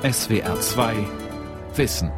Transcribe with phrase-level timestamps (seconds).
[0.00, 0.94] SWR 2
[1.74, 2.12] Wissen.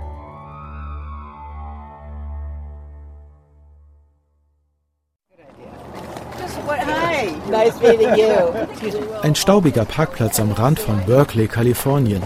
[9.23, 12.23] Ein staubiger Parkplatz am Rand von Berkeley, Kalifornien.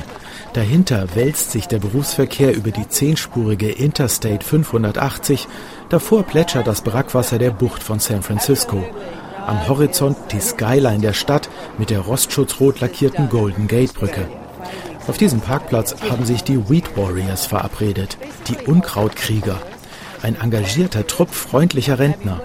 [0.54, 5.46] Dahinter wälzt sich der Berufsverkehr über die zehnspurige Interstate 580.
[5.88, 8.84] Davor plätschert das Brackwasser der Bucht von San Francisco.
[9.46, 11.48] Am Horizont die Skyline der Stadt
[11.78, 14.26] mit der rostschutzrot lackierten Golden Gate Brücke.
[15.06, 18.16] Auf diesem Parkplatz haben sich die Weed Warriors verabredet,
[18.48, 19.60] die Unkrautkrieger.
[20.22, 22.40] Ein engagierter Trupp freundlicher Rentner.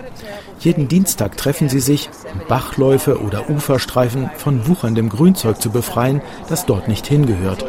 [0.60, 6.66] Jeden Dienstag treffen sie sich, um Bachläufe oder Uferstreifen von wucherndem Grünzeug zu befreien, das
[6.66, 7.66] dort nicht hingehört.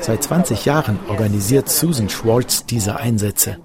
[0.00, 3.58] Seit 20 Jahren organisiert Susan Schwartz diese Einsätze.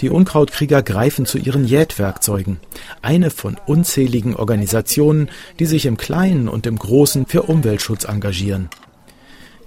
[0.00, 2.58] Die Unkrautkrieger greifen zu ihren Jätwerkzeugen,
[3.02, 8.70] eine von unzähligen Organisationen, die sich im Kleinen und im Großen für Umweltschutz engagieren.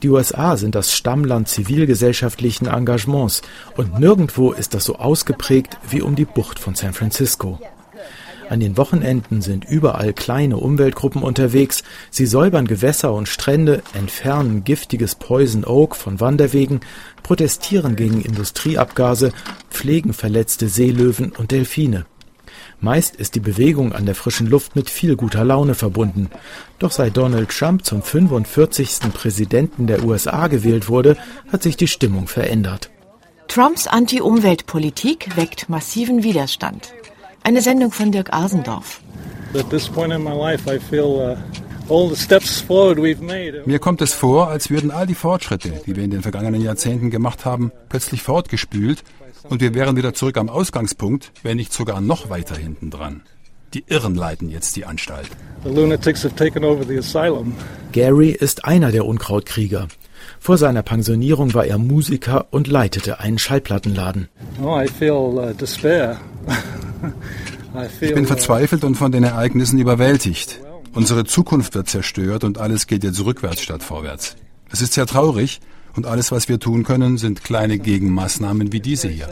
[0.02, 3.42] Die USA sind das Stammland zivilgesellschaftlichen Engagements
[3.78, 7.60] und nirgendwo ist das so ausgeprägt wie um die Bucht von San Francisco.
[8.50, 11.84] An den Wochenenden sind überall kleine Umweltgruppen unterwegs.
[12.12, 16.82] Sie säubern Gewässer und Strände, entfernen giftiges Poison Oak von Wanderwegen,
[17.24, 19.32] protestieren gegen Industrieabgase,
[19.70, 22.06] pflegen verletzte Seelöwen und Delfine.
[22.80, 26.30] Meist ist die Bewegung an der frischen Luft mit viel guter Laune verbunden.
[26.80, 29.14] Doch seit Donald Trump zum 45.
[29.14, 31.16] Präsidenten der USA gewählt wurde,
[31.52, 32.90] hat sich die Stimmung verändert.
[33.48, 36.94] Trumps Anti-Umweltpolitik weckt massiven Widerstand.
[37.46, 39.02] Eine Sendung von Dirk Asendorf.
[39.54, 39.62] Uh,
[43.66, 47.12] Mir kommt es vor, als würden all die Fortschritte, die wir in den vergangenen Jahrzehnten
[47.12, 49.04] gemacht haben, plötzlich fortgespült
[49.50, 53.24] und wir wären wieder zurück am Ausgangspunkt, wenn nicht sogar noch weiter hinten dran.
[53.74, 55.28] Die Irren leiten jetzt die Anstalt.
[57.92, 59.90] Gary ist einer der Unkrautkrieger.
[60.44, 64.28] Vor seiner Pensionierung war er Musiker und leitete einen Schallplattenladen.
[64.62, 66.20] Oh, I feel, uh, despair.
[68.02, 70.60] ich bin uh, verzweifelt und von den Ereignissen überwältigt.
[70.94, 74.36] Unsere Zukunft wird zerstört und alles geht jetzt rückwärts statt vorwärts.
[74.70, 75.62] Es ist sehr traurig,
[75.96, 79.30] und alles, was wir tun können, sind kleine Gegenmaßnahmen wie diese hier.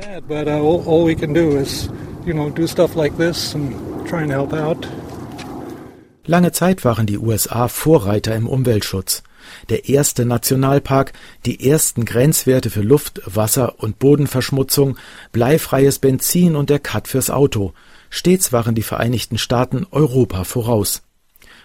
[6.25, 9.23] Lange Zeit waren die USA Vorreiter im Umweltschutz.
[9.69, 11.13] Der erste Nationalpark,
[11.45, 14.97] die ersten Grenzwerte für Luft, Wasser und Bodenverschmutzung,
[15.31, 17.73] bleifreies Benzin und der Cut fürs Auto.
[18.09, 21.01] Stets waren die Vereinigten Staaten Europa voraus.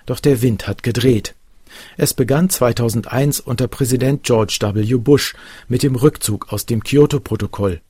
[0.07, 1.35] Doch der Wind hat gedreht.
[1.97, 4.95] Es begann 2001 unter Präsident George W.
[4.97, 5.35] Bush
[5.69, 7.81] mit dem Rückzug aus dem Kyoto-Protokoll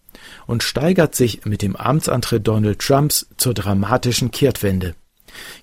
[0.46, 4.94] und steigert sich mit dem Amtsantritt Donald Trumps zur dramatischen Kehrtwende.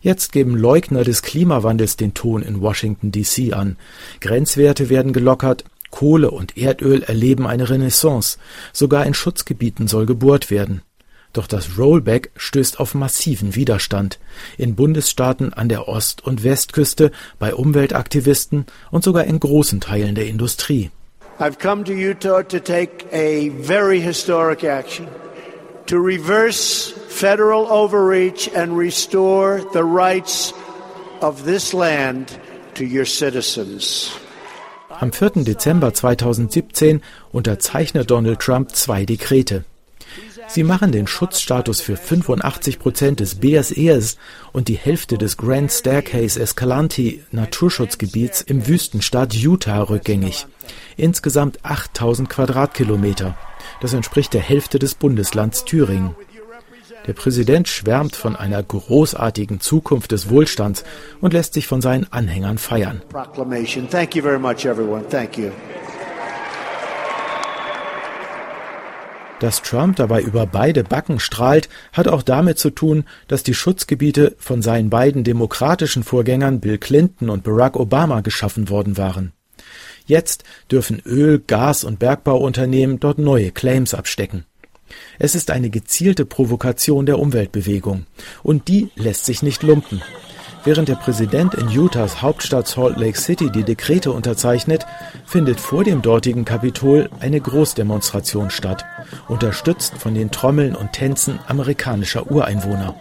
[0.02, 3.78] Jetzt geben Leugner des Klimawandels den Ton in Washington DC an.
[4.20, 8.38] Grenzwerte werden gelockert, Kohle und Erdöl erleben eine Renaissance,
[8.72, 10.82] sogar in Schutzgebieten soll gebohrt werden.
[11.34, 14.20] Doch das Rollback stößt auf massiven Widerstand
[14.58, 20.28] in Bundesstaaten an der Ost- und Westküste, bei Umweltaktivisten und sogar in großen Teilen der
[20.28, 20.92] Industrie.
[21.40, 25.08] I've come to Utah to take a very historic action
[25.88, 30.54] to reverse federal overreach and restore the rights
[31.22, 32.38] of this land
[32.76, 34.12] to your citizens.
[35.00, 35.44] Am 4.
[35.44, 37.02] Dezember 2017
[37.32, 39.66] unterzeichnet Donald Trump zwei Dekrete.
[40.48, 44.18] Sie machen den Schutzstatus für 85 Prozent des BSEs
[44.52, 50.46] und die Hälfte des Grand Staircase Escalante Naturschutzgebiets im Wüstenstaat Utah rückgängig.
[50.98, 53.36] Insgesamt 8000 Quadratkilometer.
[53.82, 56.16] Das entspricht der Hälfte des Bundeslands Thüringen.
[57.08, 60.86] Der Präsident schwärmt von einer großartigen Zukunft des Wohlstands
[61.20, 63.02] und lässt sich von seinen Anhängern feiern.
[69.40, 74.36] Dass Trump dabei über beide Backen strahlt, hat auch damit zu tun, dass die Schutzgebiete
[74.40, 79.34] von seinen beiden demokratischen Vorgängern Bill Clinton und Barack Obama geschaffen worden waren.
[80.06, 84.46] Jetzt dürfen Öl-, Gas- und Bergbauunternehmen dort neue Claims abstecken.
[85.18, 88.06] Es ist eine gezielte Provokation der Umweltbewegung,
[88.44, 90.02] und die lässt sich nicht lumpen.
[90.66, 94.86] Während der Präsident in Utahs Hauptstadt Salt Lake City die Dekrete unterzeichnet,
[95.26, 98.86] findet vor dem dortigen Kapitol eine Großdemonstration statt,
[99.28, 102.96] unterstützt von den Trommeln und Tänzen amerikanischer Ureinwohner.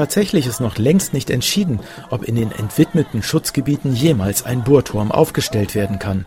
[0.00, 5.74] Tatsächlich ist noch längst nicht entschieden, ob in den entwidmeten Schutzgebieten jemals ein Bohrturm aufgestellt
[5.74, 6.24] werden kann.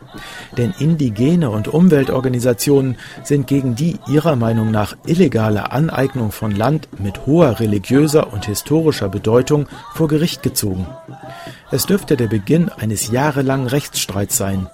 [0.59, 7.25] Denn indigene und Umweltorganisationen sind gegen die ihrer Meinung nach illegale Aneignung von Land mit
[7.25, 10.85] hoher religiöser und historischer Bedeutung vor Gericht gezogen.
[11.71, 14.69] Es dürfte der Beginn eines jahrelangen Rechtsstreits sein.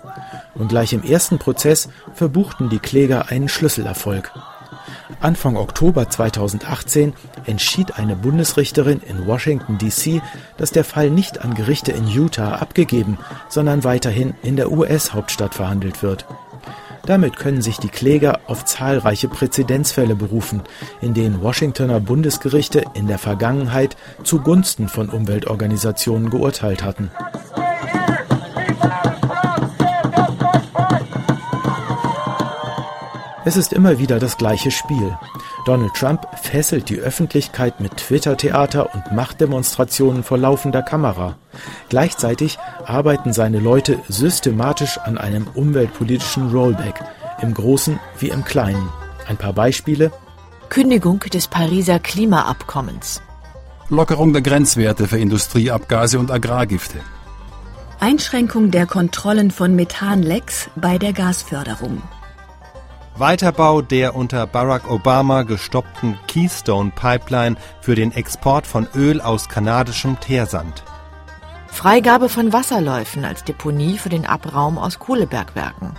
[0.56, 4.30] Und gleich im ersten Prozess verbuchten die Kläger einen Schlüsselerfolg.
[5.20, 7.14] Anfang Oktober 2018
[7.46, 10.22] entschied eine Bundesrichterin in Washington, D.C.,
[10.58, 13.18] dass der Fall nicht an Gerichte in Utah abgegeben,
[13.50, 16.26] sondern weiterhin in der US-Hauptstadt verhandelt wird.
[17.06, 20.62] Damit können sich die Kläger auf zahlreiche Präzedenzfälle berufen,
[21.02, 27.10] in denen Washingtoner Bundesgerichte in der Vergangenheit zugunsten von Umweltorganisationen geurteilt hatten.
[33.50, 35.18] Es ist immer wieder das gleiche Spiel.
[35.66, 41.36] Donald Trump fesselt die Öffentlichkeit mit Twitter-Theater und Machtdemonstrationen vor laufender Kamera.
[41.90, 47.04] Gleichzeitig arbeiten seine Leute systematisch an einem umweltpolitischen Rollback,
[47.42, 48.88] im Großen wie im Kleinen.
[49.28, 50.12] Ein paar Beispiele.
[50.70, 53.20] Kündigung des Pariser Klimaabkommens.
[53.90, 57.00] Lockerung der Grenzwerte für Industrieabgase und Agrargifte.
[58.00, 62.04] Einschränkung der Kontrollen von Methanlecks bei der Gasförderung.
[63.20, 70.20] Weiterbau der unter Barack Obama gestoppten Keystone Pipeline für den Export von Öl aus kanadischem
[70.20, 70.84] Teersand.
[71.68, 75.96] Freigabe von Wasserläufen als Deponie für den Abraum aus Kohlebergwerken.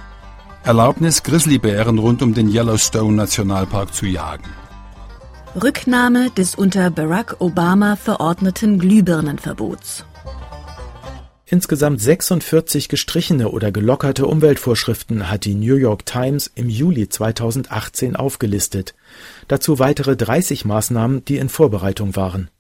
[0.65, 4.49] Erlaubnis, Grizzlybären rund um den Yellowstone Nationalpark zu jagen.
[5.61, 10.05] Rücknahme des unter Barack Obama verordneten Glühbirnenverbots.
[11.53, 18.95] Insgesamt 46 gestrichene oder gelockerte Umweltvorschriften hat die New York Times im Juli 2018 aufgelistet,
[19.49, 22.51] dazu weitere 30 Maßnahmen, die in Vorbereitung waren.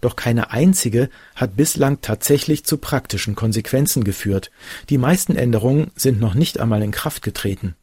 [0.00, 4.50] Doch keine einzige hat bislang tatsächlich zu praktischen Konsequenzen geführt.
[4.88, 7.76] Die meisten Änderungen sind noch nicht einmal in Kraft getreten.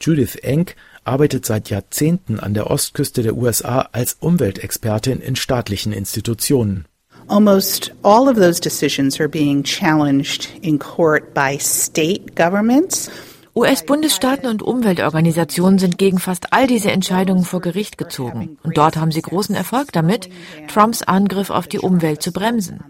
[0.00, 6.86] Judith Enck arbeitet seit Jahrzehnten an der Ostküste der USA als Umweltexpertin in staatlichen Institutionen.
[7.30, 13.08] Almost all of those decisions are being challenged in court by state governments.
[13.54, 18.58] US-Bundesstaaten und Umweltorganisationen sind gegen fast all diese Entscheidungen vor Gericht gezogen.
[18.64, 20.28] Und dort haben sie großen Erfolg damit,
[20.66, 22.82] Trumps Angriff auf die Umwelt zu bremsen.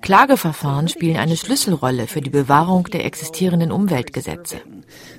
[0.00, 4.58] Klageverfahren spielen eine Schlüsselrolle für die Bewahrung der existierenden Umweltgesetze.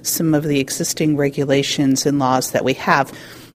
[0.03, 3.11] Some of the existing regulations and laws that we have.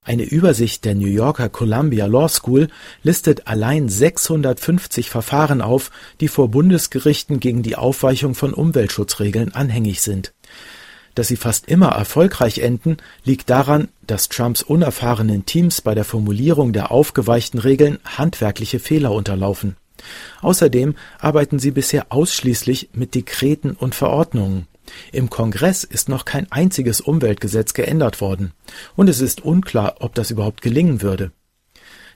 [0.09, 2.69] Eine Übersicht der New Yorker Columbia Law School
[3.03, 10.33] listet allein 650 Verfahren auf, die vor Bundesgerichten gegen die Aufweichung von Umweltschutzregeln anhängig sind.
[11.13, 16.73] Dass sie fast immer erfolgreich enden, liegt daran, dass Trumps unerfahrenen Teams bei der Formulierung
[16.73, 19.75] der aufgeweichten Regeln handwerkliche Fehler unterlaufen.
[20.41, 24.65] Außerdem arbeiten sie bisher ausschließlich mit Dekreten und Verordnungen.
[25.11, 28.51] Im Kongress ist noch kein einziges Umweltgesetz geändert worden,
[28.95, 31.31] und es ist unklar, ob das überhaupt gelingen würde.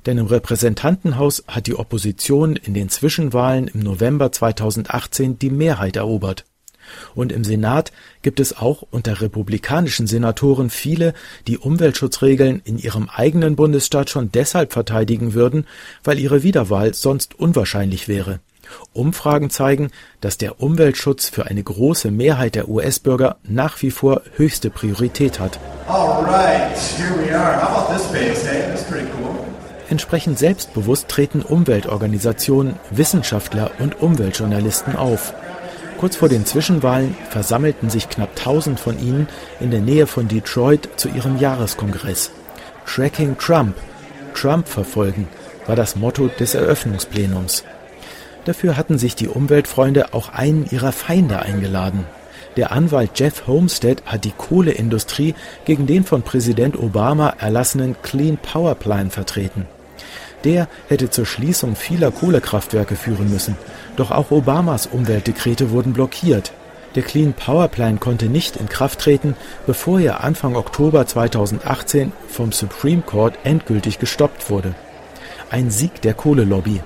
[0.06, 6.46] Denn im Repräsentantenhaus hat die Opposition in den Zwischenwahlen im November 2018 die Mehrheit erobert.
[7.16, 11.14] Und im Senat gibt es auch unter republikanischen Senatoren viele,
[11.48, 15.66] die Umweltschutzregeln in ihrem eigenen Bundesstaat schon deshalb verteidigen würden,
[16.04, 18.42] weil ihre Wiederwahl sonst unwahrscheinlich wäre.
[18.94, 24.70] Umfragen zeigen, dass der Umweltschutz für eine große Mehrheit der US-Bürger nach wie vor höchste
[24.70, 25.60] Priorität hat.
[29.90, 35.34] Entsprechend selbstbewusst treten Umweltorganisationen, Wissenschaftler und Umweltjournalisten auf.
[36.00, 39.28] Kurz vor den Zwischenwahlen versammelten sich knapp 1000 von ihnen
[39.60, 42.32] in der Nähe von Detroit zu ihrem Jahreskongress.
[42.86, 43.76] Tracking Trump,
[44.34, 45.28] Trump verfolgen,
[45.66, 47.64] war das Motto des Eröffnungsplenums.
[48.46, 52.06] Dafür hatten sich die Umweltfreunde auch einen ihrer Feinde eingeladen.
[52.56, 55.34] Der Anwalt Jeff Homestead hat die Kohleindustrie
[55.66, 59.66] gegen den von Präsident Obama erlassenen Clean Power Plan vertreten.
[60.44, 63.56] Der hätte zur Schließung vieler Kohlekraftwerke führen müssen.
[63.96, 66.52] Doch auch Obamas Umweltdekrete wurden blockiert.
[66.96, 69.36] Der Clean Power Plan konnte nicht in Kraft treten,
[69.66, 74.76] bevor er Anfang Oktober 2018 vom Supreme Court endgültig gestoppt wurde.
[75.50, 76.82] Ein Sieg der Kohlelobby.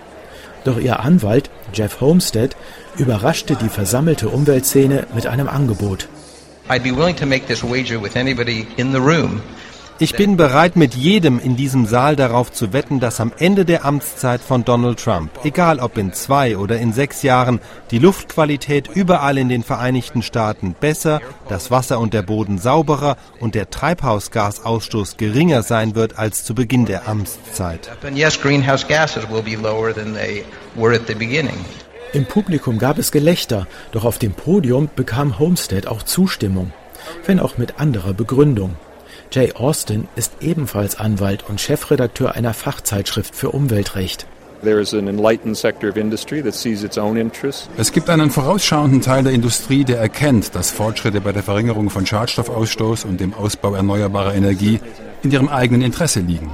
[0.67, 2.57] Doch ihr Anwalt, Jeff Homestead,
[2.97, 6.09] überraschte die versammelte Umweltszene mit einem Angebot.
[6.69, 9.41] I'd be willing to make this wager with anybody in the room
[9.99, 13.83] Ich bin bereit, mit jedem in diesem Saal darauf zu wetten, dass am Ende der
[13.83, 19.39] Amtszeit von Donald Trump, egal ob in zwei oder in sechs Jahren, die Luftqualität überall
[19.39, 25.63] in den Vereinigten Staaten besser, das Wasser und der Boden sauberer und der Treibhausgasausstoß geringer
[25.63, 27.89] sein wird als zu Beginn der Amtszeit.
[32.13, 36.71] Im Publikum gab es Gelächter, doch auf dem Podium bekam Homestead auch Zustimmung,
[37.25, 38.75] wenn auch mit anderer Begründung.
[39.31, 44.25] Jay Austin ist ebenfalls Anwalt und Chefredakteur einer Fachzeitschrift für Umweltrecht.
[47.77, 52.05] Es gibt einen vorausschauenden Teil der Industrie, der erkennt, dass Fortschritte bei der Verringerung von
[52.05, 54.79] Schadstoffausstoß und dem Ausbau erneuerbarer Energie
[55.21, 56.49] in ihrem eigenen Interesse liegen.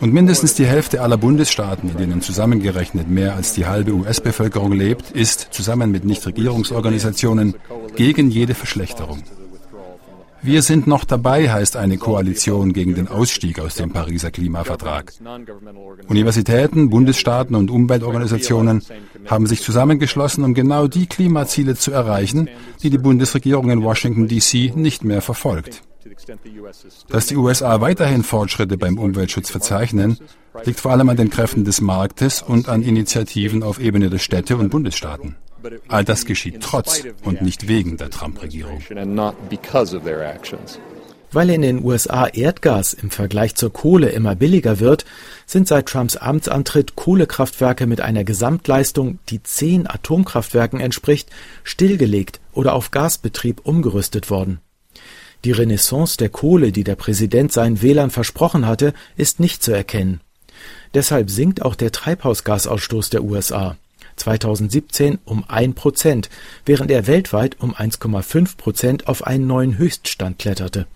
[0.00, 5.12] Und mindestens die Hälfte aller Bundesstaaten, in denen zusammengerechnet mehr als die halbe US-Bevölkerung lebt,
[5.12, 7.54] ist zusammen mit Nichtregierungsorganisationen
[7.94, 9.22] gegen jede Verschlechterung.
[10.44, 15.12] Wir sind noch dabei heißt eine Koalition gegen den Ausstieg aus dem Pariser Klimavertrag.
[16.08, 18.82] Universitäten, Bundesstaaten und Umweltorganisationen
[19.26, 22.48] haben sich zusammengeschlossen, um genau die Klimaziele zu erreichen,
[22.82, 24.72] die die Bundesregierung in Washington, D.C.
[24.74, 25.82] nicht mehr verfolgt.
[27.08, 30.18] Dass die USA weiterhin Fortschritte beim Umweltschutz verzeichnen,
[30.64, 34.56] liegt vor allem an den Kräften des Marktes und an Initiativen auf Ebene der Städte
[34.56, 35.36] und Bundesstaaten.
[35.88, 38.82] All das geschieht trotz und nicht wegen der Trump-Regierung.
[41.34, 45.06] Weil in den USA Erdgas im Vergleich zur Kohle immer billiger wird,
[45.46, 51.30] sind seit Trumps Amtsantritt Kohlekraftwerke mit einer Gesamtleistung, die zehn Atomkraftwerken entspricht,
[51.64, 54.60] stillgelegt oder auf Gasbetrieb umgerüstet worden.
[55.44, 60.20] Die Renaissance der Kohle, die der Präsident seinen Wählern versprochen hatte, ist nicht zu erkennen.
[60.94, 63.76] Deshalb sinkt auch der Treibhausgasausstoß der USA.
[64.16, 66.30] 2017 um ein Prozent,
[66.64, 70.86] während er weltweit um 1,5 Prozent auf einen neuen Höchststand kletterte.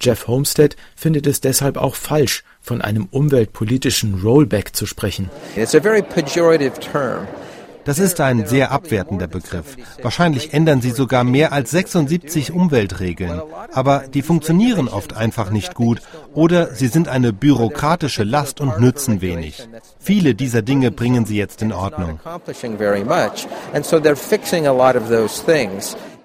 [0.00, 5.30] Jeff Homestead findet es deshalb auch falsch, von einem umweltpolitischen Rollback zu sprechen.
[5.56, 7.26] It's a very pejorative term.
[7.88, 9.78] Das ist ein sehr abwertender Begriff.
[10.02, 13.40] Wahrscheinlich ändern sie sogar mehr als 76 Umweltregeln.
[13.72, 16.02] Aber die funktionieren oft einfach nicht gut
[16.34, 19.66] oder sie sind eine bürokratische Last und nützen wenig.
[19.98, 22.20] Viele dieser Dinge bringen sie jetzt in Ordnung.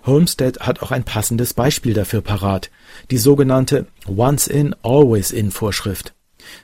[0.05, 2.72] Homestead hat auch ein passendes Beispiel dafür parat,
[3.10, 6.13] die sogenannte Once in, Always in Vorschrift.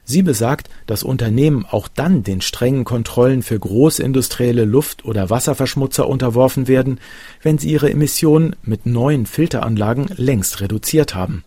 [0.03, 6.67] Sie besagt, dass Unternehmen auch dann den strengen Kontrollen für großindustrielle Luft- oder Wasserverschmutzer unterworfen
[6.67, 6.99] werden,
[7.41, 11.43] wenn sie ihre Emissionen mit neuen Filteranlagen längst reduziert haben.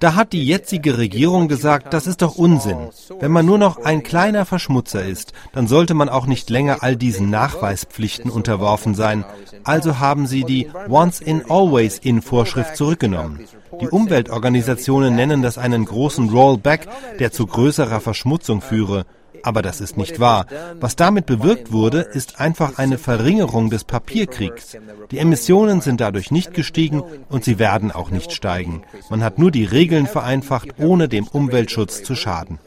[0.00, 2.88] Da hat die jetzige Regierung gesagt, das ist doch Unsinn.
[3.20, 6.96] Wenn man nur noch ein kleiner Verschmutzer ist, dann sollte man auch nicht länger all
[6.96, 9.24] diesen Nachweispflichten unterworfen sein.
[9.64, 13.40] Also haben sie die Once-in-Always-in-Vorschrift zurückgenommen.
[13.80, 16.88] Die Umweltorganisationen nennen das einen großen Rollback,
[17.18, 19.04] der zu größerer Verschmutzung führe.
[19.42, 20.46] Aber das ist nicht wahr.
[20.80, 24.76] Was damit bewirkt wurde, ist einfach eine Verringerung des Papierkriegs.
[25.10, 28.82] Die Emissionen sind dadurch nicht gestiegen und sie werden auch nicht steigen.
[29.08, 32.58] Man hat nur die Regeln vereinfacht, ohne dem Umweltschutz zu schaden.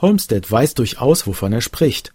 [0.00, 2.12] Homestead weiß durchaus, wovon er spricht.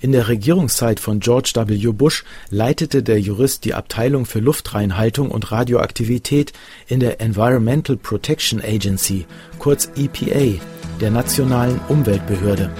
[0.00, 1.92] In der Regierungszeit von George W.
[1.92, 6.52] Bush leitete der Jurist die Abteilung für Luftreinhaltung und Radioaktivität
[6.88, 9.26] in der Environmental Protection Agency,
[9.58, 10.60] kurz EPA,
[11.00, 12.70] der nationalen Umweltbehörde.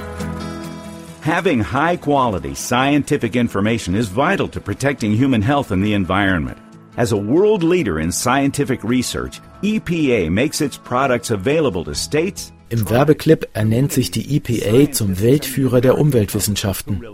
[1.22, 6.58] Having high quality scientific information is vital to protecting human health and the environment.
[6.96, 12.88] As a world leader in scientific research, EPA makes its products available to states im
[12.88, 17.04] Werbeclip ernennt sich die EPA zum Weltführer der Umweltwissenschaften.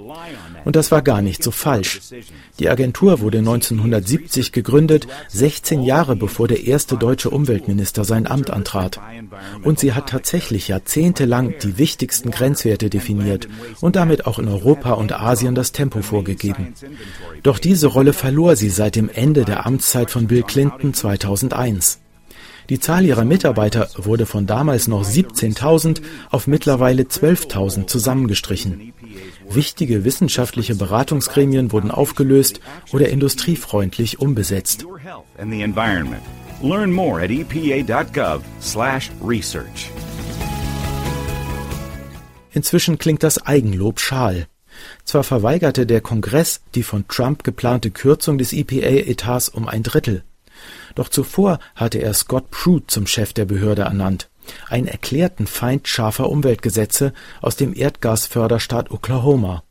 [0.64, 2.00] Und das war gar nicht so falsch.
[2.60, 9.00] Die Agentur wurde 1970 gegründet, 16 Jahre bevor der erste deutsche Umweltminister sein Amt antrat.
[9.64, 13.48] Und sie hat tatsächlich jahrzehntelang die wichtigsten Grenzwerte definiert
[13.80, 16.74] und damit auch in Europa und Asien das Tempo vorgegeben.
[17.42, 21.98] Doch diese Rolle verlor sie seit dem Ende der Amtszeit von Bill Clinton 2001.
[22.68, 28.92] Die Zahl ihrer Mitarbeiter wurde von damals noch 17.000 auf mittlerweile 12.000 zusammengestrichen.
[29.48, 32.60] Wichtige wissenschaftliche Beratungsgremien wurden aufgelöst
[32.92, 34.84] oder industriefreundlich umbesetzt.
[36.60, 39.90] Learn more at epa.gov/research.
[42.52, 44.48] Inzwischen klingt das Eigenlob schal.
[45.04, 50.24] Zwar verweigerte der Kongress die von Trump geplante Kürzung des EPA-Etats um ein Drittel.
[50.98, 54.28] Doch zuvor hatte er Scott Pruitt zum Chef der Behörde ernannt,
[54.68, 59.62] einen erklärten Feind scharfer Umweltgesetze aus dem Erdgasförderstaat Oklahoma.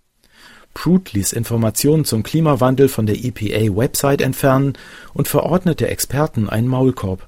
[0.73, 4.77] Pruitt ließ Informationen zum Klimawandel von der EPA-Website entfernen
[5.13, 7.27] und verordnete Experten einen Maulkorb.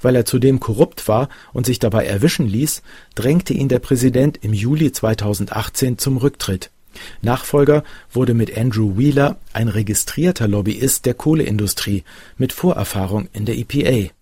[0.00, 2.82] Weil er zudem korrupt war und sich dabei erwischen ließ,
[3.14, 6.71] drängte ihn der Präsident im Juli 2018 zum Rücktritt.
[7.20, 12.04] Nachfolger wurde mit Andrew Wheeler ein registrierter Lobbyist der Kohleindustrie
[12.36, 14.12] mit Vorerfahrung in der EPA.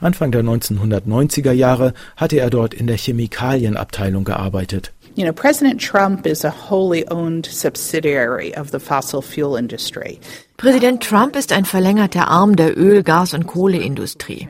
[0.00, 4.92] Anfang der 1990er Jahre hatte er dort in der Chemikalienabteilung gearbeitet.
[5.16, 10.18] You know, President Trump is a wholly owned subsidiary of the fossil fuel industry.
[10.56, 14.48] Präsident Trump ist ein verlängerter Arm der Öl-, Gas- und Kohleindustrie.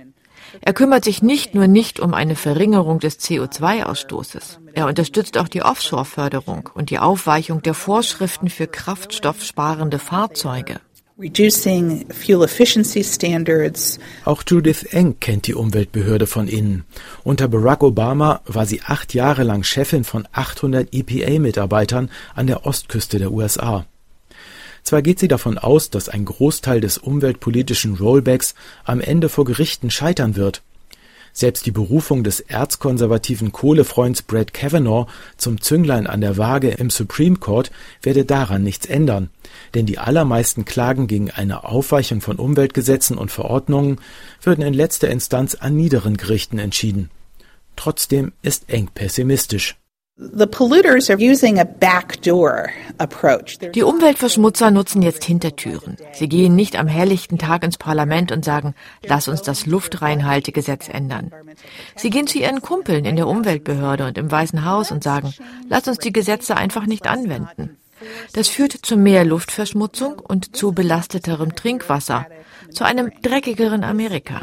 [0.60, 4.58] Er kümmert sich nicht nur nicht um eine Verringerung des CO2-Ausstoßes.
[4.74, 10.80] Er unterstützt auch die Offshore-Förderung und die Aufweichung der Vorschriften für kraftstoffsparende Fahrzeuge.
[11.16, 14.00] Reducing fuel efficiency standards.
[14.24, 16.84] Auch Judith Eng kennt die Umweltbehörde von innen.
[17.22, 23.20] Unter Barack Obama war sie acht Jahre lang Chefin von 800 EPA-Mitarbeitern an der Ostküste
[23.20, 23.86] der USA.
[24.84, 29.90] Zwar geht sie davon aus, dass ein Großteil des umweltpolitischen Rollbacks am Ende vor Gerichten
[29.90, 30.62] scheitern wird.
[31.32, 37.38] Selbst die Berufung des erzkonservativen Kohlefreunds Brett Kavanaugh zum Zünglein an der Waage im Supreme
[37.38, 37.72] Court
[38.02, 39.30] werde daran nichts ändern,
[39.74, 44.00] denn die allermeisten Klagen gegen eine Aufweichung von Umweltgesetzen und Verordnungen
[44.42, 47.10] würden in letzter Instanz an niederen Gerichten entschieden.
[47.74, 49.76] Trotzdem ist Eng pessimistisch
[53.74, 55.96] die Umweltverschmutzer nutzen jetzt Hintertüren.
[56.12, 61.32] Sie gehen nicht am helllichten Tag ins Parlament und sagen, lass uns das Luftreinhaltegesetz ändern.
[61.96, 65.34] Sie gehen zu ihren Kumpeln in der Umweltbehörde und im Weißen Haus und sagen,
[65.68, 67.76] lass uns die Gesetze einfach nicht anwenden.
[68.34, 72.26] Das führt zu mehr Luftverschmutzung und zu belasteterem Trinkwasser,
[72.70, 74.42] zu einem dreckigeren Amerika.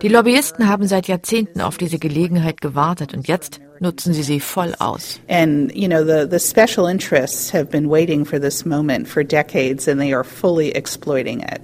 [0.00, 4.74] Die Lobbyisten haben seit Jahrzehnten auf diese Gelegenheit gewartet und jetzt nutzen sie sie voll
[4.78, 5.20] aus.
[5.28, 9.88] And you know the the special interests have been waiting for this moment for decades
[9.88, 11.60] and they are fully exploiting it.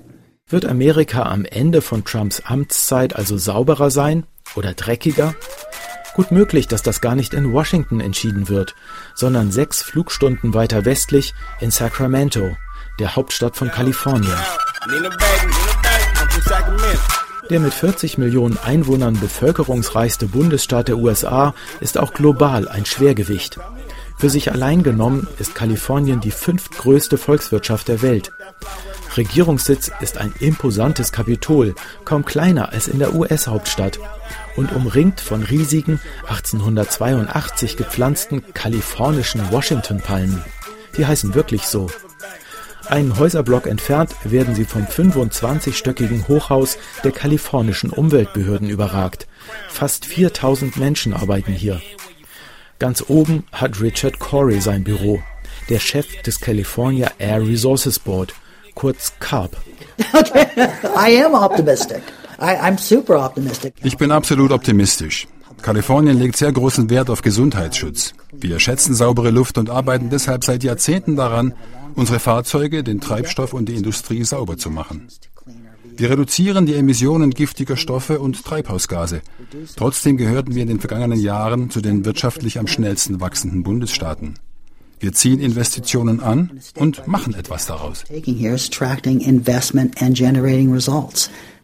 [0.49, 4.25] Wird Amerika am Ende von Trumps Amtszeit also sauberer sein
[4.57, 5.35] oder dreckiger?
[6.15, 8.75] Gut möglich, dass das gar nicht in Washington entschieden wird,
[9.15, 12.57] sondern sechs Flugstunden weiter westlich in Sacramento,
[12.99, 14.37] der Hauptstadt von Kalifornien.
[17.51, 23.59] Der mit 40 Millionen Einwohnern bevölkerungsreichste Bundesstaat der USA ist auch global ein Schwergewicht.
[24.17, 28.31] Für sich allein genommen ist Kalifornien die fünftgrößte Volkswirtschaft der Welt.
[29.17, 33.99] Regierungssitz ist ein imposantes Kapitol, kaum kleiner als in der US-Hauptstadt
[34.55, 40.45] und umringt von riesigen 1882 gepflanzten kalifornischen Washington-Palmen.
[40.97, 41.89] Die heißen wirklich so.
[42.91, 49.29] Einen Häuserblock entfernt werden sie vom 25-stöckigen Hochhaus der kalifornischen Umweltbehörden überragt.
[49.69, 51.81] Fast 4000 Menschen arbeiten hier.
[52.81, 55.23] Ganz oben hat Richard Corey sein Büro,
[55.69, 58.35] der Chef des California Air Resources Board,
[58.75, 59.57] kurz CARB.
[63.85, 65.29] Ich bin absolut optimistisch.
[65.63, 68.15] Kalifornien legt sehr großen Wert auf Gesundheitsschutz.
[68.33, 71.55] Wir schätzen saubere Luft und arbeiten deshalb seit Jahrzehnten daran,
[71.95, 75.09] unsere Fahrzeuge, den Treibstoff und die Industrie sauber zu machen.
[75.97, 79.21] Wir reduzieren die Emissionen giftiger Stoffe und Treibhausgase.
[79.77, 84.35] Trotzdem gehörten wir in den vergangenen Jahren zu den wirtschaftlich am schnellsten wachsenden Bundesstaaten.
[84.99, 88.05] Wir ziehen Investitionen an und machen etwas daraus.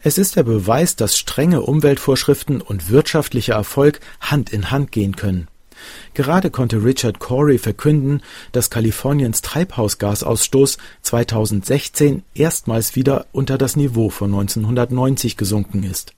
[0.07, 5.49] Es ist der Beweis, dass strenge Umweltvorschriften und wirtschaftlicher Erfolg Hand in Hand gehen können.
[6.15, 14.33] Gerade konnte Richard Corey verkünden, dass Kaliforniens Treibhausgasausstoß 2016 erstmals wieder unter das Niveau von
[14.33, 16.13] 1990 gesunken ist.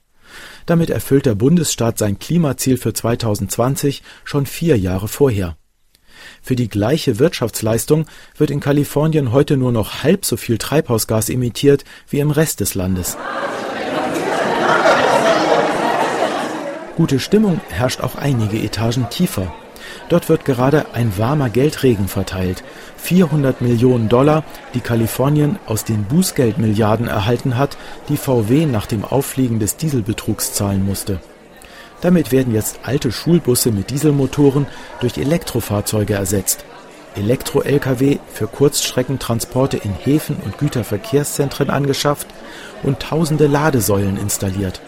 [0.67, 5.57] Damit erfüllt der Bundesstaat sein Klimaziel für 2020 schon vier Jahre vorher.
[6.43, 8.05] Für die gleiche Wirtschaftsleistung
[8.37, 12.75] wird in Kalifornien heute nur noch halb so viel Treibhausgas emittiert wie im Rest des
[12.75, 13.17] Landes.
[16.99, 19.55] Gute Stimmung herrscht auch einige Etagen tiefer.
[20.09, 22.65] Dort wird gerade ein warmer Geldregen verteilt.
[22.97, 24.43] 400 Millionen Dollar,
[24.75, 27.77] die Kalifornien aus den Bußgeldmilliarden erhalten hat,
[28.09, 31.21] die VW nach dem Auffliegen des Dieselbetrugs zahlen musste.
[32.01, 34.67] Damit werden jetzt alte Schulbusse mit Dieselmotoren
[34.99, 36.65] durch Elektrofahrzeuge ersetzt.
[37.15, 42.27] Elektro-Lkw für Kurzstreckentransporte in Häfen und Güterverkehrszentren angeschafft
[42.83, 44.81] und tausende Ladesäulen installiert.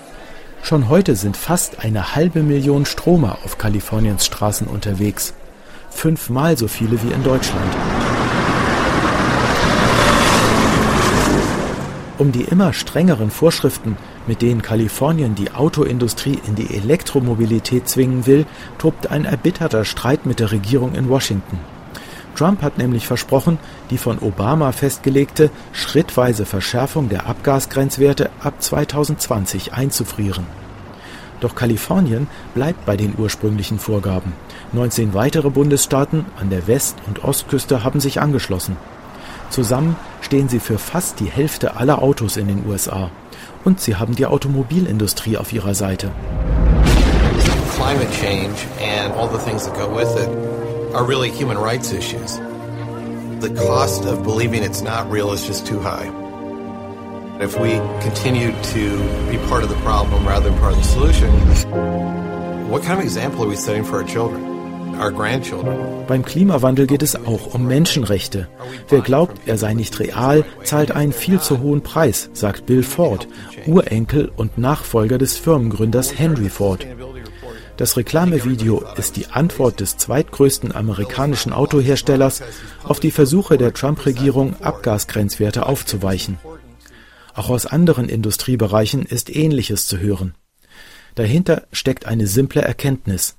[0.62, 5.34] Schon heute sind fast eine halbe Million Stromer auf Kaliforniens Straßen unterwegs.
[5.90, 7.74] Fünfmal so viele wie in Deutschland.
[12.18, 13.96] Um die immer strengeren Vorschriften,
[14.26, 18.44] mit denen Kalifornien die Autoindustrie in die Elektromobilität zwingen will,
[18.76, 21.58] tobt ein erbitterter Streit mit der Regierung in Washington.
[22.40, 23.58] Trump hat nämlich versprochen,
[23.90, 30.46] die von Obama festgelegte schrittweise Verschärfung der Abgasgrenzwerte ab 2020 einzufrieren.
[31.40, 34.32] Doch Kalifornien bleibt bei den ursprünglichen Vorgaben.
[34.72, 38.78] 19 weitere Bundesstaaten an der West- und Ostküste haben sich angeschlossen.
[39.50, 43.10] Zusammen stehen sie für fast die Hälfte aller Autos in den USA.
[43.66, 46.10] Und sie haben die Automobilindustrie auf ihrer Seite.
[47.76, 50.49] Climate change and all the things that go with it
[50.94, 52.36] are really human rights issues.
[53.40, 56.08] The cost of believing it's not real is just too high.
[57.40, 57.70] If we
[58.02, 58.98] continue to
[59.30, 61.30] be part of the problem rather than part of the solution,
[62.68, 64.50] what kind of example are we setting for our children?
[66.08, 68.48] Beim Klimawandel geht es auch um Menschenrechte.
[68.90, 73.26] Wer glaubt, er sei nicht real, zahlt einen viel zu hohen Preis, sagt Bill Ford,
[73.66, 76.86] Urenkel und Nachfolger des Firmengründers Henry Ford.
[77.80, 82.42] Das Reklamevideo ist die Antwort des zweitgrößten amerikanischen Autoherstellers
[82.84, 86.36] auf die Versuche der Trump-Regierung, Abgasgrenzwerte aufzuweichen.
[87.32, 90.34] Auch aus anderen Industriebereichen ist Ähnliches zu hören.
[91.14, 93.38] Dahinter steckt eine simple Erkenntnis.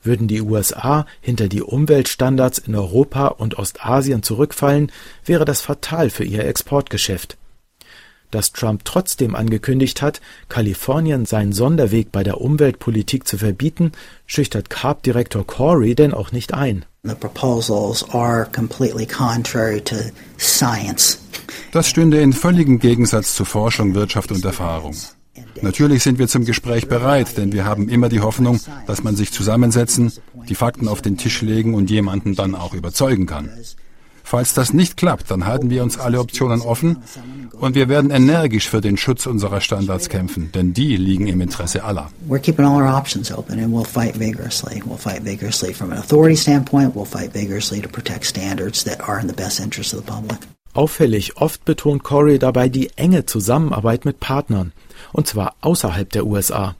[0.00, 4.92] Würden die USA hinter die Umweltstandards in Europa und Ostasien zurückfallen,
[5.24, 7.36] wäre das fatal für ihr Exportgeschäft.
[8.32, 13.92] Dass Trump trotzdem angekündigt hat, Kalifornien seinen Sonderweg bei der Umweltpolitik zu verbieten,
[14.26, 16.86] schüchtert CARB-Direktor Corey denn auch nicht ein.
[21.72, 24.96] Das stünde in völligem Gegensatz zu Forschung, Wirtschaft und Erfahrung.
[25.60, 29.30] Natürlich sind wir zum Gespräch bereit, denn wir haben immer die Hoffnung, dass man sich
[29.30, 30.10] zusammensetzen,
[30.48, 33.50] die Fakten auf den Tisch legen und jemanden dann auch überzeugen kann.
[34.24, 36.98] Falls das nicht klappt, dann halten wir uns alle Optionen offen
[37.52, 41.84] und wir werden energisch für den Schutz unserer Standards kämpfen, denn die liegen im Interesse
[41.84, 42.10] aller.
[42.28, 44.82] We're keeping all our options open and we'll fight vigorously.
[44.86, 49.20] We'll fight vigorously from an authority standpoint, we'll fight vigorously to protect standards that are
[49.20, 50.38] in the best interest of the public.
[50.74, 54.72] Auffällig oft betont Corey dabei die enge Zusammenarbeit mit Partnern,
[55.12, 56.76] und zwar außerhalb der USA.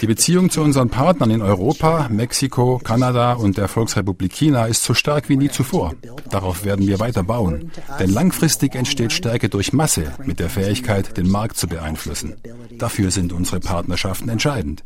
[0.00, 4.94] Die Beziehung zu unseren Partnern in Europa, Mexiko, Kanada und der Volksrepublik China ist so
[4.94, 5.94] stark wie nie zuvor.
[6.30, 7.70] Darauf werden wir weiter bauen.
[7.98, 12.34] Denn langfristig entsteht Stärke durch Masse mit der Fähigkeit, den Markt zu beeinflussen.
[12.78, 14.84] Dafür sind unsere Partnerschaften entscheidend.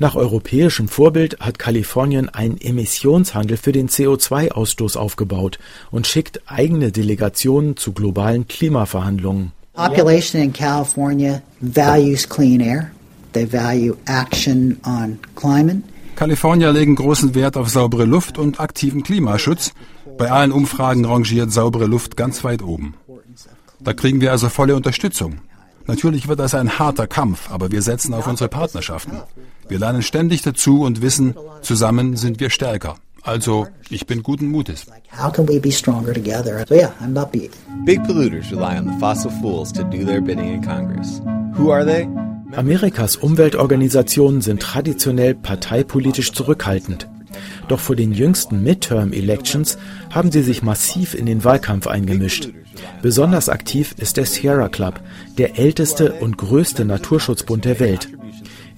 [0.00, 5.58] Nach europäischem Vorbild hat Kalifornien einen Emissionshandel für den CO2-Ausstoß aufgebaut
[5.90, 9.50] und schickt eigene Delegationen zu globalen Klimaverhandlungen.
[9.74, 12.92] Population in California values clean air.
[13.32, 15.82] They value action on climate.
[16.14, 19.72] Kalifornier legen großen Wert auf saubere Luft und aktiven Klimaschutz.
[20.16, 22.94] Bei allen Umfragen rangiert saubere Luft ganz weit oben.
[23.80, 25.40] Da kriegen wir also volle Unterstützung.
[25.88, 29.22] Natürlich wird das ein harter Kampf, aber wir setzen auf unsere Partnerschaften.
[29.68, 32.96] Wir lernen ständig dazu und wissen, zusammen sind wir stärker.
[33.22, 34.86] Also, ich bin guten Mutes.
[35.18, 36.64] How can we be stronger together?
[36.68, 37.50] So yeah, I'm upbeat.
[37.84, 41.20] Big polluters rely on the fossil fools to do their bidding in Congress.
[41.56, 42.06] Who are they?
[42.54, 47.08] Amerikas Umweltorganisationen sind traditionell parteipolitisch zurückhaltend.
[47.68, 49.78] Doch vor den jüngsten Midterm-Elections
[50.10, 52.50] haben sie sich massiv in den Wahlkampf eingemischt.
[53.02, 55.00] Besonders aktiv ist der Sierra Club,
[55.38, 58.08] der älteste und größte Naturschutzbund der Welt.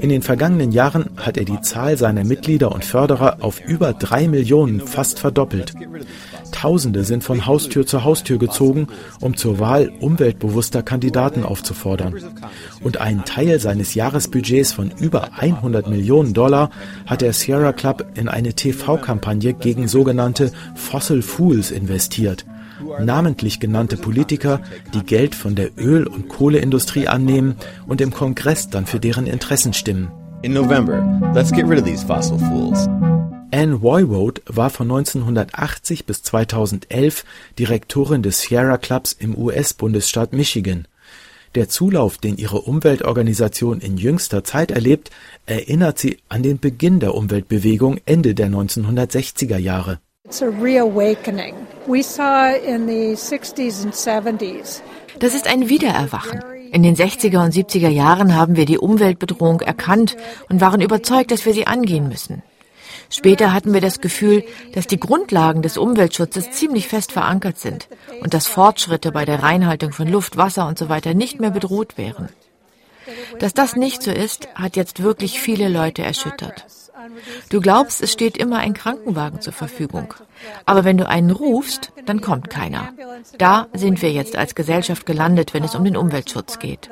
[0.01, 4.29] In den vergangenen Jahren hat er die Zahl seiner Mitglieder und Förderer auf über drei
[4.29, 5.75] Millionen fast verdoppelt.
[6.53, 8.87] Tausende sind von Haustür zu Haustür gezogen,
[9.21, 12.17] um zur Wahl umweltbewusster Kandidaten aufzufordern.
[12.83, 16.71] Und einen Teil seines Jahresbudgets von über 100 Millionen Dollar
[17.05, 22.47] hat der Sierra Club in eine TV-Kampagne gegen sogenannte Fossil Fools investiert
[23.01, 24.61] namentlich genannte Politiker,
[24.95, 29.73] die Geld von der Öl- und Kohleindustrie annehmen und im Kongress dann für deren Interessen
[29.73, 30.11] stimmen.
[30.43, 32.89] In November, let's get rid of these fossil fools.
[33.53, 37.25] Anne Woiwode war von 1980 bis 2011
[37.59, 40.87] Direktorin des Sierra Clubs im US-Bundesstaat Michigan.
[41.57, 45.11] Der Zulauf, den ihre Umweltorganisation in jüngster Zeit erlebt,
[45.47, 49.99] erinnert sie an den Beginn der Umweltbewegung Ende der 1960er Jahre.
[55.19, 56.41] Das ist ein Wiedererwachen.
[56.73, 60.17] In den 60er und 70er Jahren haben wir die Umweltbedrohung erkannt
[60.49, 62.43] und waren überzeugt, dass wir sie angehen müssen.
[63.09, 67.89] Später hatten wir das Gefühl, dass die Grundlagen des Umweltschutzes ziemlich fest verankert sind
[68.23, 71.99] und dass Fortschritte bei der Reinhaltung von Luft, Wasser und so weiter nicht mehr bedroht
[71.99, 72.29] wären.
[73.41, 76.67] Dass das nicht so ist, hat jetzt wirklich viele Leute erschüttert.
[77.49, 80.15] Du glaubst, es steht immer ein Krankenwagen zur Verfügung.
[80.67, 82.93] Aber wenn du einen rufst, dann kommt keiner.
[83.39, 86.89] Da sind wir jetzt als Gesellschaft gelandet, wenn es um den Umweltschutz geht.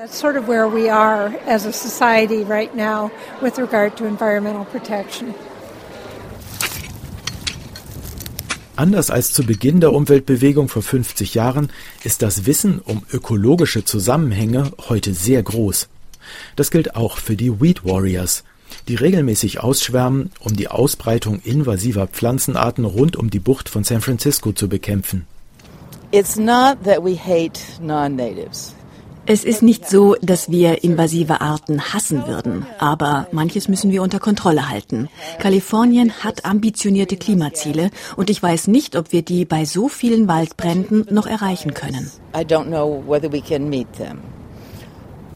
[8.77, 11.73] Anders als zu Beginn der Umweltbewegung vor 50 Jahren
[12.05, 15.89] ist das Wissen um ökologische Zusammenhänge heute sehr groß.
[16.55, 18.45] Das gilt auch für die Weed Warriors,
[18.89, 24.53] die regelmäßig ausschwärmen, um die Ausbreitung invasiver Pflanzenarten rund um die Bucht von San Francisco
[24.53, 25.27] zu bekämpfen.
[26.11, 28.75] It's not that we hate non-natives.
[29.31, 34.21] Es ist nicht so, dass wir invasive Arten hassen würden, aber manches müssen wir unter
[34.21, 35.11] Kontrolle halten.
[35.39, 41.09] Kalifornien hat ambitionierte Klimaziele und ich weiß nicht, ob wir die bei so vielen Waldbränden
[41.11, 42.11] noch erreichen können.
[42.35, 44.21] I don't know whether we can meet them.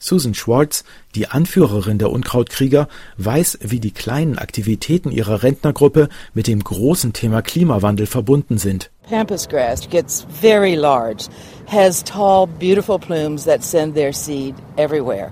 [0.03, 0.83] Susan Schwartz,
[1.15, 2.89] die Anführerin der Unkrautkrieger,
[3.19, 8.91] weiß, wie die kleinen Aktivitäten ihrer Rentnergruppe mit dem großen Thema Klimawandel verbunden sind.
[9.09, 9.47] Pampas
[9.91, 11.29] gets very large,
[11.67, 15.31] has tall, beautiful plumes that send their seed everywhere.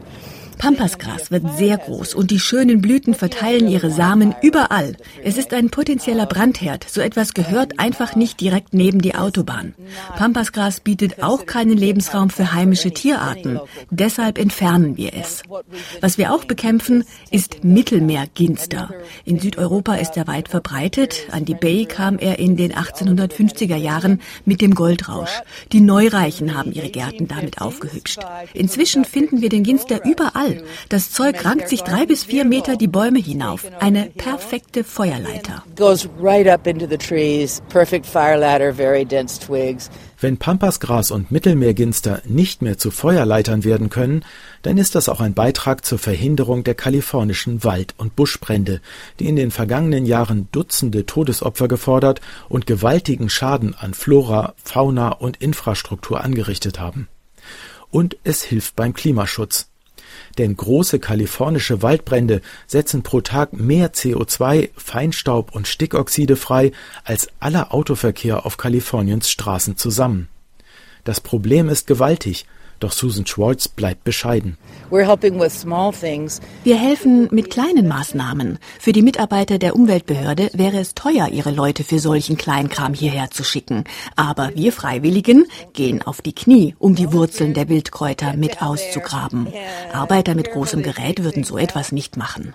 [0.60, 4.94] Pampasgras wird sehr groß und die schönen Blüten verteilen ihre Samen überall.
[5.24, 6.84] Es ist ein potenzieller Brandherd.
[6.86, 9.74] So etwas gehört einfach nicht direkt neben die Autobahn.
[10.18, 13.58] Pampasgras bietet auch keinen Lebensraum für heimische Tierarten.
[13.88, 15.42] Deshalb entfernen wir es.
[16.02, 18.90] Was wir auch bekämpfen, ist Mittelmeerginster.
[19.24, 21.22] In Südeuropa ist er weit verbreitet.
[21.30, 25.40] An die Bay kam er in den 1850er Jahren mit dem Goldrausch.
[25.72, 28.20] Die Neureichen haben ihre Gärten damit aufgehübscht.
[28.52, 30.64] Inzwischen finden wir den Ginster überall voll.
[30.88, 33.64] Das Zeug rankt sich drei bis vier Meter die Bäume hinauf.
[33.80, 35.64] Eine perfekte Feuerleiter.
[40.22, 44.22] Wenn Pampasgras und Mittelmeerginster nicht mehr zu Feuerleitern werden können,
[44.60, 48.82] dann ist das auch ein Beitrag zur Verhinderung der kalifornischen Wald- und Buschbrände,
[49.18, 55.38] die in den vergangenen Jahren Dutzende Todesopfer gefordert und gewaltigen Schaden an Flora, Fauna und
[55.38, 57.08] Infrastruktur angerichtet haben.
[57.90, 59.69] Und es hilft beim Klimaschutz.
[60.38, 66.72] Denn große kalifornische Waldbrände setzen pro Tag mehr CO2, Feinstaub und Stickoxide frei
[67.04, 70.28] als aller Autoverkehr auf Kaliforniens Straßen zusammen.
[71.04, 72.46] Das Problem ist gewaltig
[72.80, 74.56] doch Susan Schwartz bleibt bescheiden.
[76.64, 78.58] Wir helfen mit kleinen Maßnahmen.
[78.78, 83.44] Für die Mitarbeiter der Umweltbehörde wäre es teuer, ihre Leute für solchen Kleinkram hierher zu
[83.44, 83.84] schicken.
[84.16, 89.48] Aber wir Freiwilligen gehen auf die Knie, um die Wurzeln der Wildkräuter mit auszugraben.
[89.92, 92.54] Arbeiter mit großem Gerät würden so etwas nicht machen.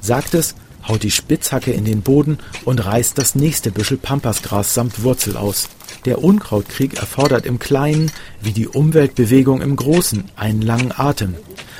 [0.00, 0.54] Sagt es
[0.88, 5.68] haut die Spitzhacke in den Boden und reißt das nächste Büschel Pampasgras samt Wurzel aus.
[6.04, 8.10] Der Unkrautkrieg erfordert im Kleinen
[8.40, 11.34] wie die Umweltbewegung im Großen einen langen Atem,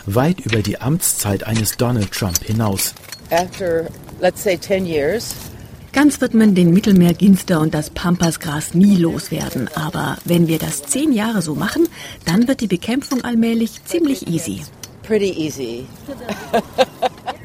[0.06, 2.94] weit über die Amtszeit eines Donald Trump hinaus.
[3.30, 3.86] After,
[4.20, 5.34] let's say, 10 years,
[5.92, 9.68] Ganz wird man den Mittelmeerginster und das Pampasgras nie loswerden.
[9.74, 11.88] Aber wenn wir das zehn Jahre so machen,
[12.24, 14.62] dann wird die Bekämpfung allmählich ziemlich easy.
[15.02, 15.86] Pretty easy.